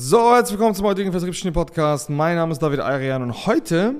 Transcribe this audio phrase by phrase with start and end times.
[0.00, 2.08] So, herzlich willkommen zum heutigen Vertriebsschnee Podcast.
[2.08, 3.96] Mein Name ist David Arian und heute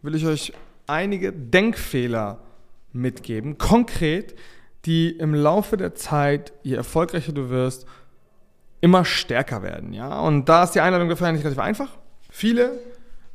[0.00, 0.54] will ich euch
[0.86, 2.38] einige Denkfehler
[2.94, 4.34] mitgeben, konkret,
[4.86, 7.84] die im Laufe der Zeit, je erfolgreicher du wirst,
[8.80, 9.92] immer stärker werden.
[9.92, 10.20] Ja?
[10.20, 11.98] Und da ist die Einladung dafür eigentlich relativ einfach.
[12.30, 12.80] Viele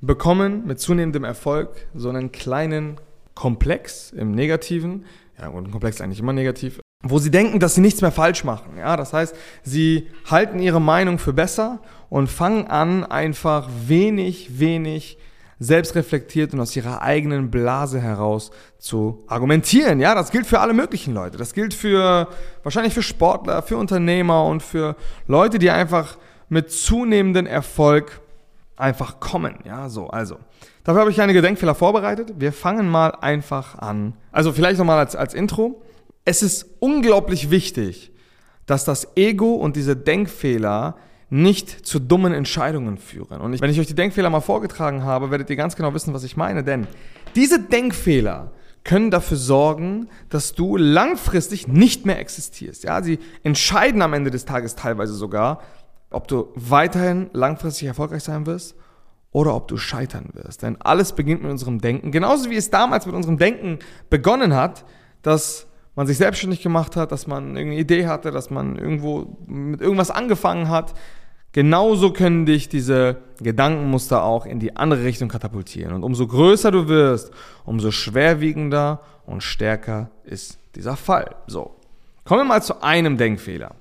[0.01, 2.99] bekommen mit zunehmendem Erfolg so einen kleinen
[3.35, 5.05] Komplex im Negativen.
[5.39, 8.11] Ja, und ein Komplex ist eigentlich immer negativ wo sie denken, dass sie nichts mehr
[8.11, 8.77] falsch machen.
[8.77, 11.79] Ja, das heißt, sie halten ihre Meinung für besser
[12.09, 15.17] und fangen an, einfach wenig, wenig
[15.59, 19.99] selbstreflektiert und aus ihrer eigenen Blase heraus zu argumentieren.
[19.99, 21.37] Ja, das gilt für alle möglichen Leute.
[21.37, 22.27] Das gilt für
[22.63, 24.95] wahrscheinlich für Sportler, für Unternehmer und für
[25.27, 26.17] Leute, die einfach
[26.49, 28.21] mit zunehmendem Erfolg
[28.77, 29.59] einfach kommen.
[29.65, 30.37] Ja, so, also.
[30.83, 32.35] Dafür habe ich einige Denkfehler vorbereitet.
[32.37, 34.13] Wir fangen mal einfach an.
[34.31, 35.81] Also vielleicht nochmal als, als Intro
[36.27, 38.11] es ist unglaublich wichtig,
[38.65, 40.97] dass das Ego und diese Denkfehler
[41.29, 43.39] nicht zu dummen Entscheidungen führen.
[43.39, 46.13] Und ich, wenn ich euch die Denkfehler mal vorgetragen habe, werdet ihr ganz genau wissen,
[46.13, 46.65] was ich meine.
[46.65, 46.85] Denn
[47.35, 48.51] diese Denkfehler
[48.83, 52.83] können dafür sorgen, dass du langfristig nicht mehr existierst.
[52.83, 55.61] Ja, sie entscheiden am Ende des Tages teilweise sogar,
[56.09, 58.75] ob du weiterhin langfristig erfolgreich sein wirst
[59.31, 60.63] oder ob du scheitern wirst.
[60.63, 62.11] Denn alles beginnt mit unserem Denken.
[62.11, 64.85] Genauso wie es damals mit unserem Denken begonnen hat,
[65.21, 69.81] dass man sich selbstständig gemacht hat, dass man irgendeine Idee hatte, dass man irgendwo mit
[69.81, 70.93] irgendwas angefangen hat.
[71.53, 75.93] Genauso können dich diese Gedankenmuster auch in die andere Richtung katapultieren.
[75.93, 77.31] Und umso größer du wirst,
[77.65, 81.35] umso schwerwiegender und stärker ist dieser Fall.
[81.47, 81.75] So,
[82.25, 83.75] kommen wir mal zu einem Denkfehler.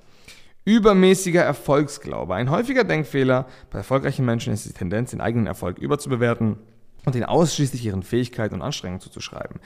[0.67, 2.35] Übermäßiger Erfolgsglaube.
[2.35, 6.57] Ein häufiger Denkfehler bei erfolgreichen Menschen ist die Tendenz, den eigenen Erfolg überzubewerten
[7.05, 9.61] und ihn ausschließlich ihren Fähigkeiten und Anstrengungen zuzuschreiben.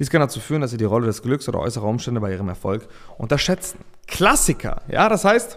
[0.00, 2.48] Dies kann dazu führen, dass sie die Rolle des Glücks oder äußerer Umstände bei ihrem
[2.48, 3.78] Erfolg unterschätzen.
[4.08, 5.56] Klassiker, ja, das heißt,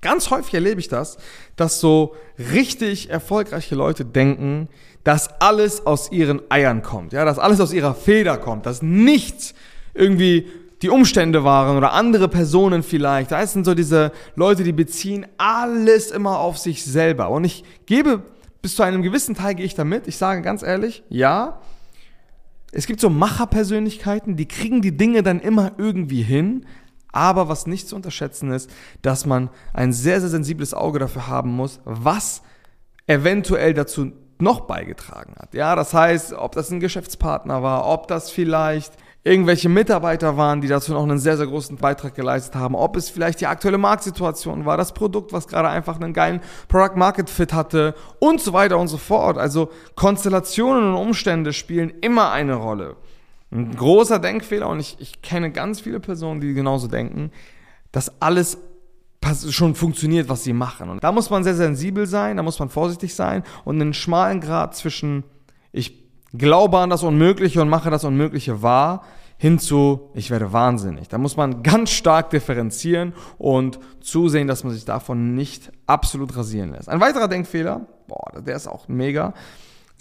[0.00, 1.18] ganz häufig erlebe ich das,
[1.54, 4.70] dass so richtig erfolgreiche Leute denken,
[5.04, 9.54] dass alles aus ihren Eiern kommt, ja, dass alles aus ihrer Feder kommt, dass nichts
[9.94, 10.50] irgendwie
[10.82, 13.30] die Umstände waren oder andere Personen vielleicht.
[13.30, 17.30] Da sind so diese Leute, die beziehen alles immer auf sich selber.
[17.30, 18.22] Und ich gebe,
[18.60, 20.08] bis zu einem gewissen Teil gehe ich damit.
[20.08, 21.60] Ich sage ganz ehrlich, ja,
[22.72, 26.66] es gibt so Macherpersönlichkeiten, die kriegen die Dinge dann immer irgendwie hin,
[27.12, 28.70] aber was nicht zu unterschätzen ist,
[29.02, 32.42] dass man ein sehr, sehr sensibles Auge dafür haben muss, was
[33.06, 35.54] eventuell dazu noch beigetragen hat.
[35.54, 38.94] Ja, das heißt, ob das ein Geschäftspartner war, ob das vielleicht
[39.24, 43.08] irgendwelche Mitarbeiter waren, die dazu noch einen sehr, sehr großen Beitrag geleistet haben, ob es
[43.08, 47.52] vielleicht die aktuelle Marktsituation war, das Produkt, was gerade einfach einen geilen Product Market Fit
[47.52, 49.38] hatte und so weiter und so fort.
[49.38, 52.96] Also Konstellationen und Umstände spielen immer eine Rolle.
[53.52, 57.30] Ein großer Denkfehler und ich, ich kenne ganz viele Personen, die genauso denken,
[57.92, 58.58] dass alles
[59.50, 60.90] schon funktioniert, was sie machen.
[60.90, 64.40] Und da muss man sehr sensibel sein, da muss man vorsichtig sein und einen schmalen
[64.40, 65.22] Grad zwischen
[65.70, 66.01] ich
[66.32, 69.02] glaube an das Unmögliche und mache das Unmögliche wahr,
[69.36, 71.08] hinzu, ich werde wahnsinnig.
[71.08, 76.72] Da muss man ganz stark differenzieren und zusehen, dass man sich davon nicht absolut rasieren
[76.72, 76.88] lässt.
[76.88, 79.34] Ein weiterer Denkfehler, boah, der ist auch mega,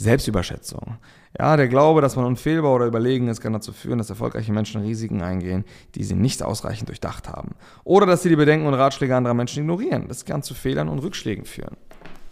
[0.01, 0.97] Selbstüberschätzung.
[1.39, 4.81] Ja, der Glaube, dass man unfehlbar oder überlegen ist, kann dazu führen, dass erfolgreiche Menschen
[4.81, 5.63] Risiken eingehen,
[5.95, 7.55] die sie nicht ausreichend durchdacht haben.
[7.83, 10.07] Oder dass sie die Bedenken und Ratschläge anderer Menschen ignorieren.
[10.07, 11.77] Das kann zu Fehlern und Rückschlägen führen.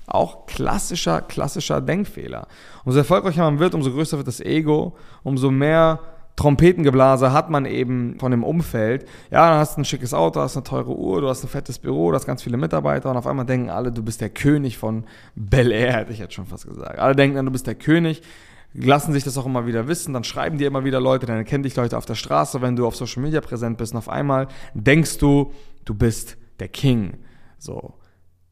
[0.09, 2.47] Auch klassischer, klassischer Denkfehler.
[2.83, 5.99] Umso erfolgreicher man wird, umso größer wird das Ego, umso mehr
[6.39, 9.05] Trompetengeblase hat man eben von dem Umfeld.
[9.29, 11.79] Ja, dann hast du ein schickes Auto, hast eine teure Uhr, du hast ein fettes
[11.79, 14.77] Büro, du hast ganz viele Mitarbeiter und auf einmal denken alle, du bist der König
[14.77, 15.03] von
[15.35, 16.97] Bel Air, hätte ich jetzt schon fast gesagt.
[16.97, 18.21] Alle denken dann, du bist der König,
[18.73, 21.63] lassen sich das auch immer wieder wissen, dann schreiben dir immer wieder Leute, dann erkennen
[21.63, 24.47] dich Leute auf der Straße, wenn du auf Social Media präsent bist und auf einmal
[24.73, 25.51] denkst du,
[25.83, 27.17] du bist der King.
[27.57, 27.95] So.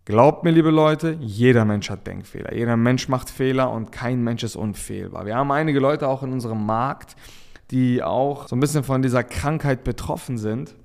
[0.08, 2.54] Glaubt mir, liebe Leute, jeder Mensch hat Denkfehler.
[2.54, 5.26] Jeder Mensch macht Fehler und kein Mensch ist unfehlbar.
[5.26, 7.18] Wir haben einige Leute auch in unserem Markt,
[7.72, 10.76] die auch so ein bisschen von dieser Krankheit betroffen sind.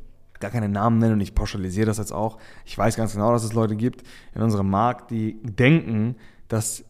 [0.40, 2.38] Gar keine Namen nennen und ich pauschalisiere das jetzt auch.
[2.64, 4.02] Ich weiß ganz genau, dass es Leute gibt
[4.34, 6.16] in unserem Markt, die denken,
[6.48, 6.84] dass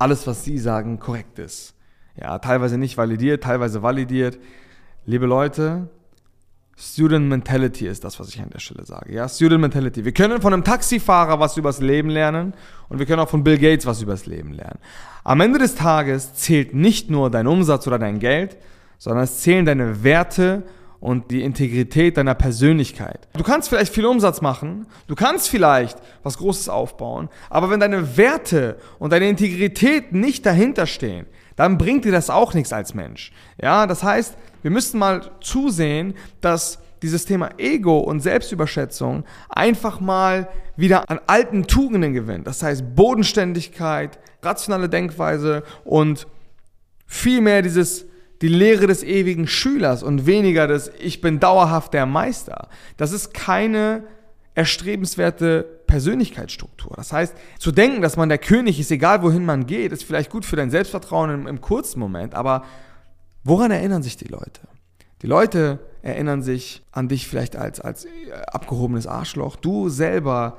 [0.00, 1.76] alles, was sie sagen, korrekt ist.
[2.20, 4.40] Ja, teilweise nicht validiert, teilweise validiert.
[5.04, 5.90] Liebe Leute,
[6.76, 9.14] Student Mentality ist das, was ich an der Stelle sage.
[9.14, 10.04] Ja, Student Mentality.
[10.04, 12.54] Wir können von einem Taxifahrer was übers Leben lernen
[12.88, 14.78] und wir können auch von Bill Gates was übers Leben lernen.
[15.22, 18.56] Am Ende des Tages zählt nicht nur dein Umsatz oder dein Geld,
[18.98, 20.64] sondern es zählen deine Werte
[20.98, 23.28] und die Integrität deiner Persönlichkeit.
[23.36, 28.16] Du kannst vielleicht viel Umsatz machen, du kannst vielleicht was Großes aufbauen, aber wenn deine
[28.16, 31.26] Werte und deine Integrität nicht dahinter stehen,
[31.56, 33.32] dann bringt dir das auch nichts als Mensch.
[33.60, 40.48] Ja, das heißt, wir müssen mal zusehen, dass dieses Thema Ego und Selbstüberschätzung einfach mal
[40.76, 42.46] wieder an alten Tugenden gewinnt.
[42.46, 46.26] Das heißt Bodenständigkeit, rationale Denkweise und
[47.06, 48.06] vielmehr dieses
[48.40, 52.68] die Lehre des ewigen Schülers und weniger des Ich bin dauerhaft der Meister.
[52.96, 54.02] Das ist keine
[54.54, 56.92] erstrebenswerte Persönlichkeitsstruktur.
[56.96, 60.30] Das heißt, zu denken, dass man der König ist, egal wohin man geht, ist vielleicht
[60.30, 62.64] gut für dein Selbstvertrauen im, im kurzen Moment, aber
[63.44, 64.62] woran erinnern sich die Leute?
[65.22, 68.08] Die Leute erinnern sich an dich vielleicht als, als äh,
[68.46, 69.56] abgehobenes Arschloch.
[69.56, 70.58] Du selber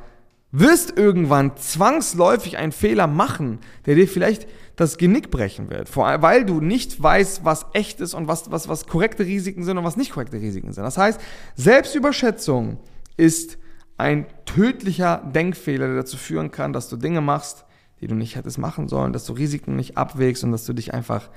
[0.51, 6.45] wirst irgendwann zwangsläufig einen Fehler machen, der dir vielleicht das Genick brechen wird, vor weil
[6.45, 9.97] du nicht weißt, was echt ist und was, was, was korrekte Risiken sind und was
[9.97, 10.83] nicht korrekte Risiken sind.
[10.83, 11.19] Das heißt,
[11.55, 12.77] Selbstüberschätzung
[13.17, 13.57] ist
[13.97, 17.65] ein tödlicher Denkfehler, der dazu führen kann, dass du Dinge machst,
[18.01, 20.93] die du nicht hättest machen sollen, dass du Risiken nicht abwägst und dass du dich
[20.93, 21.29] einfach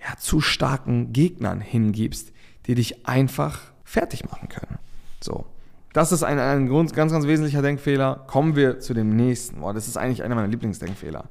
[0.00, 2.32] ja, zu starken Gegnern hingibst,
[2.66, 4.78] die dich einfach fertig machen können.
[5.20, 5.46] So.
[5.92, 8.24] Das ist ein, ein ganz, ganz wesentlicher Denkfehler.
[8.26, 9.60] Kommen wir zu dem nächsten.
[9.60, 11.24] Boah, das ist eigentlich einer meiner Lieblingsdenkfehler.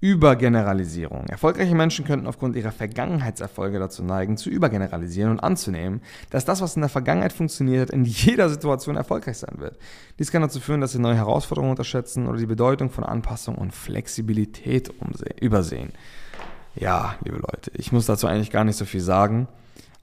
[0.00, 1.24] Übergeneralisierung.
[1.28, 6.76] Erfolgreiche Menschen könnten aufgrund ihrer Vergangenheitserfolge dazu neigen, zu übergeneralisieren und anzunehmen, dass das, was
[6.76, 9.78] in der Vergangenheit funktioniert hat, in jeder Situation erfolgreich sein wird.
[10.18, 13.72] Dies kann dazu führen, dass sie neue Herausforderungen unterschätzen oder die Bedeutung von Anpassung und
[13.72, 14.92] Flexibilität
[15.40, 15.92] übersehen.
[16.76, 19.48] Ja, liebe Leute, ich muss dazu eigentlich gar nicht so viel sagen.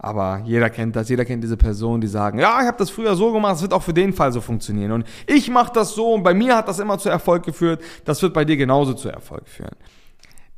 [0.03, 3.15] Aber jeder kennt das, jeder kennt diese Personen, die sagen, ja, ich habe das früher
[3.15, 4.93] so gemacht, es wird auch für den Fall so funktionieren.
[4.93, 8.19] Und ich mache das so und bei mir hat das immer zu Erfolg geführt, das
[8.23, 9.75] wird bei dir genauso zu Erfolg führen.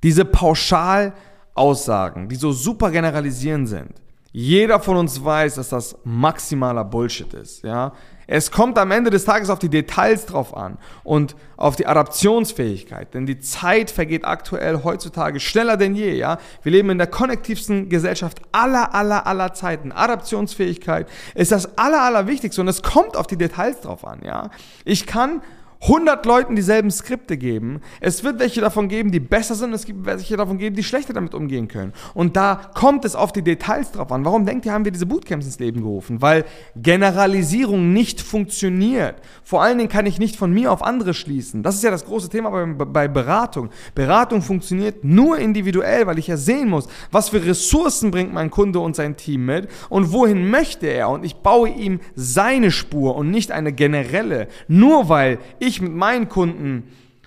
[0.02, 3.92] Diese Pauschalaussagen, die so super generalisierend sind,
[4.32, 7.92] jeder von uns weiß, dass das maximaler Bullshit ist, ja.
[8.28, 13.14] Es kommt am Ende des Tages auf die Details drauf an und auf die Adaptionsfähigkeit,
[13.14, 16.38] denn die Zeit vergeht aktuell heutzutage schneller denn je, ja.
[16.62, 19.92] Wir leben in der konnektivsten Gesellschaft aller, aller, aller Zeiten.
[19.92, 24.50] Adaptionsfähigkeit ist das aller, allerwichtigste und es kommt auf die Details drauf an, ja.
[24.86, 25.42] Ich kann
[25.84, 27.82] 100 Leuten dieselben Skripte geben.
[28.00, 31.14] Es wird welche davon geben, die besser sind, es gibt welche davon geben, die schlechter
[31.14, 31.92] damit umgehen können.
[32.14, 34.24] Und da kommt es auf die Details drauf an.
[34.24, 36.22] Warum denkt ihr, haben wir diese Bootcamps ins Leben gerufen?
[36.22, 36.46] Weil
[36.76, 39.16] Generalisierung nicht funktioniert.
[39.44, 41.64] Vor allen Dingen kann ich nicht von mir auf andere schließen.
[41.64, 43.70] Das ist ja das große Thema bei, bei Beratung.
[43.94, 48.80] Beratung funktioniert nur individuell, weil ich ja sehen muss, was für Ressourcen bringt mein Kunde
[48.80, 51.10] und sein Team mit und wohin möchte er.
[51.10, 54.48] Und ich baue ihm seine Spur und nicht eine generelle.
[54.70, 56.84] Nur weil ich ich mit meinen Kunden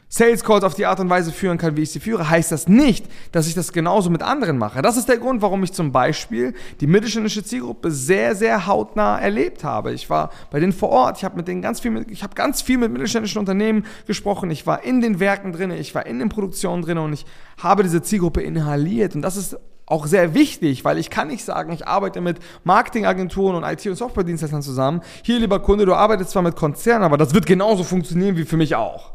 [0.09, 2.69] Sales Calls auf die Art und Weise führen kann, wie ich sie führe, heißt das
[2.69, 4.81] nicht, dass ich das genauso mit anderen mache.
[4.81, 9.65] Das ist der Grund, warum ich zum Beispiel die mittelständische Zielgruppe sehr, sehr hautnah erlebt
[9.65, 9.93] habe.
[9.93, 12.35] Ich war bei denen vor Ort, ich habe mit denen ganz viel, mit, ich habe
[12.35, 14.51] ganz viel mit mittelständischen Unternehmen gesprochen.
[14.53, 17.27] Ich war in den Werken drin, ich war in den Produktionen drin und ich
[17.59, 19.17] habe diese Zielgruppe inhaliert.
[19.17, 23.57] Und das ist auch sehr wichtig, weil ich kann nicht sagen, ich arbeite mit Marketingagenturen
[23.57, 25.01] und IT- und Softwaredienstleistern zusammen.
[25.23, 28.57] Hier, lieber Kunde, du arbeitest zwar mit Konzernen, aber das wird genauso funktionieren wie für
[28.57, 29.13] mich auch.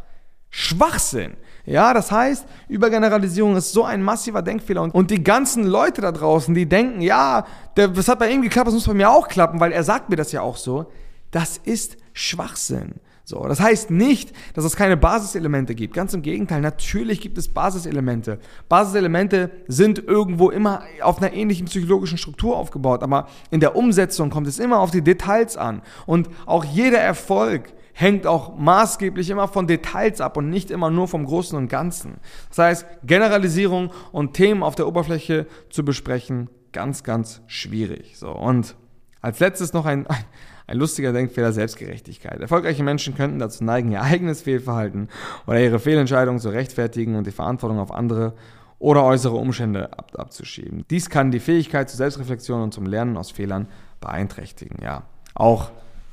[0.50, 1.36] Schwachsinn.
[1.66, 4.94] Ja, das heißt, Übergeneralisierung ist so ein massiver Denkfehler.
[4.94, 7.46] Und die ganzen Leute da draußen, die denken, ja,
[7.76, 10.16] das hat bei ihm geklappt, das muss bei mir auch klappen, weil er sagt mir
[10.16, 10.92] das ja auch so.
[11.30, 12.96] Das ist Schwachsinn.
[13.32, 15.94] So, das heißt nicht, dass es keine Basiselemente gibt.
[15.94, 18.40] Ganz im Gegenteil, natürlich gibt es Basiselemente.
[18.68, 24.48] Basiselemente sind irgendwo immer auf einer ähnlichen psychologischen Struktur aufgebaut, aber in der Umsetzung kommt
[24.48, 25.82] es immer auf die Details an.
[26.06, 31.08] Und auch jeder Erfolg hängt auch maßgeblich immer von Details ab und nicht immer nur
[31.08, 32.16] vom Großen und Ganzen.
[32.50, 38.18] Das heißt, Generalisierung und Themen auf der Oberfläche zu besprechen, ganz, ganz schwierig.
[38.18, 38.76] So, und
[39.22, 40.26] als letztes noch ein, ein
[40.72, 42.40] ein lustiger Denkfehler Selbstgerechtigkeit.
[42.40, 45.10] Erfolgreiche Menschen könnten dazu neigen, ihr eigenes Fehlverhalten
[45.46, 48.34] oder ihre Fehlentscheidungen zu rechtfertigen und die Verantwortung auf andere
[48.80, 50.86] oder äußere Umstände ab abzuschieben.
[50.90, 53.68] Dies kann die Fähigkeit zur Selbstreflexion und zum Lernen aus Fehlern
[54.00, 54.78] beeinträchtigen.
[54.82, 55.04] Ja,
[55.36, 55.72] auch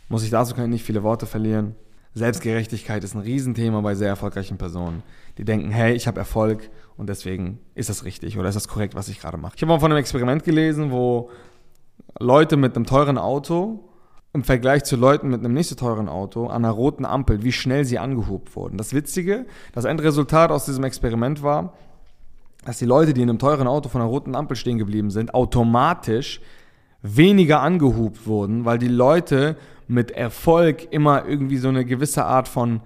[0.09, 1.77] muss ich dazu nicht viele Worte verlieren.
[2.15, 5.05] Selbstgerechtigkeit ist ein Riesenthema bei sehr erfolgreichen Personen,
[5.39, 8.97] die denken, hey, ich habe Erfolg und deswegen ist das richtig oder ist das korrekt,
[8.97, 9.55] was ich gerade mache.
[9.55, 11.31] Ich habe mal von einem Experiment gelesen, wo
[12.19, 13.88] Leute mit einem teuren Auto
[14.33, 17.53] im Vergleich zu Leuten mit einem nicht so teuren Auto an einer roten Ampel, wie
[17.53, 18.77] schnell sie angehobt wurden.
[18.77, 21.73] Das Witzige, das Endresultat aus diesem Experiment war,
[22.65, 25.33] dass die Leute, die in einem teuren Auto von einer roten Ampel stehen geblieben sind,
[25.33, 26.41] automatisch
[27.03, 29.57] weniger angehupt wurden, weil die Leute
[29.87, 32.81] mit Erfolg immer irgendwie so eine gewisse Art von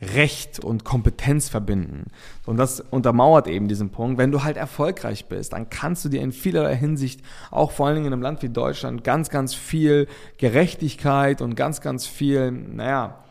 [0.00, 2.04] Recht und Kompetenz verbinden.
[2.46, 4.18] Und das untermauert eben diesen Punkt.
[4.18, 7.96] Wenn du halt erfolgreich bist, dann kannst du dir in vielerlei Hinsicht, auch vor allen
[7.96, 10.06] Dingen in einem Land wie Deutschland, ganz, ganz viel
[10.38, 13.24] Gerechtigkeit und ganz, ganz viel, naja,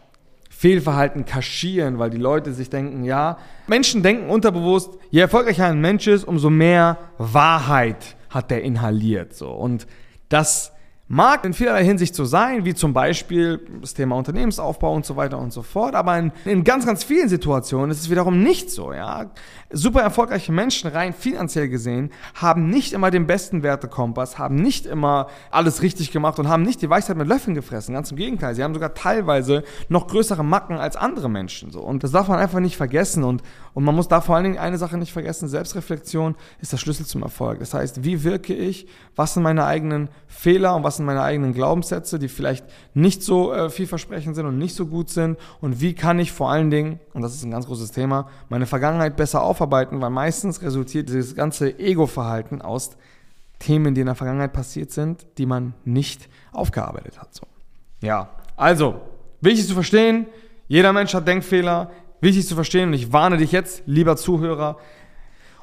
[0.49, 6.07] Fehlverhalten kaschieren, weil die Leute sich denken, ja, Menschen denken unterbewusst, je erfolgreicher ein Mensch
[6.07, 9.51] ist, umso mehr Wahrheit hat der inhaliert, so.
[9.51, 9.85] Und
[10.29, 10.73] das
[11.09, 15.39] Mag in vielerlei Hinsicht so sein, wie zum Beispiel das Thema Unternehmensaufbau und so weiter
[15.39, 18.91] und so fort, aber in, in ganz, ganz vielen Situationen ist es wiederum nicht so,
[18.91, 19.31] ja.
[19.71, 25.27] Super erfolgreiche Menschen, rein finanziell gesehen, haben nicht immer den besten Wertekompass, haben nicht immer
[25.49, 27.93] alles richtig gemacht und haben nicht die Weisheit mit Löffeln gefressen.
[27.93, 31.79] Ganz im Gegenteil, sie haben sogar teilweise noch größere Macken als andere Menschen, so.
[31.79, 34.57] Und das darf man einfach nicht vergessen und, und man muss da vor allen Dingen
[34.57, 37.59] eine Sache nicht vergessen, Selbstreflexion ist der Schlüssel zum Erfolg.
[37.59, 42.19] Das heißt, wie wirke ich, was sind meine eigenen Fehler und was meine eigenen Glaubenssätze,
[42.19, 46.19] die vielleicht nicht so äh, vielversprechend sind und nicht so gut sind und wie kann
[46.19, 50.01] ich vor allen Dingen, und das ist ein ganz großes Thema, meine Vergangenheit besser aufarbeiten,
[50.01, 52.97] weil meistens resultiert dieses ganze Ego-Verhalten aus
[53.59, 57.33] Themen, die in der Vergangenheit passiert sind, die man nicht aufgearbeitet hat.
[57.33, 57.43] So.
[58.01, 59.01] Ja, also,
[59.41, 60.27] wichtig zu verstehen,
[60.67, 64.77] jeder Mensch hat Denkfehler, wichtig zu verstehen und ich warne dich jetzt, lieber Zuhörer,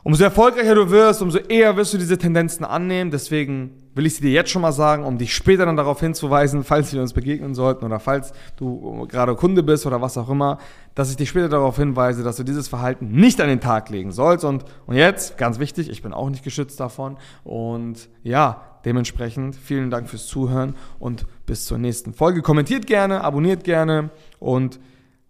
[0.07, 3.11] Umso erfolgreicher du wirst, umso eher wirst du diese Tendenzen annehmen.
[3.11, 6.63] Deswegen will ich sie dir jetzt schon mal sagen, um dich später dann darauf hinzuweisen,
[6.65, 10.59] falls wir uns begegnen sollten oder falls du gerade Kunde bist oder was auch immer,
[10.95, 14.13] dass ich dich später darauf hinweise, dass du dieses Verhalten nicht an den Tag legen
[14.13, 14.45] sollst.
[14.45, 17.17] Und, und jetzt, ganz wichtig, ich bin auch nicht geschützt davon.
[17.43, 22.43] Und ja, dementsprechend vielen Dank fürs Zuhören und bis zur nächsten Folge.
[22.43, 24.81] Kommentiert gerne, abonniert gerne und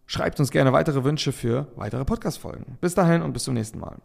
[0.07, 2.77] schreibt uns gerne weitere Wünsche für weitere Podcast-Folgen.
[2.81, 4.05] Bis dahin und bis zum nächsten Mal.